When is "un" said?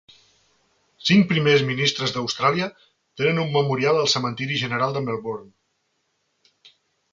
3.45-3.53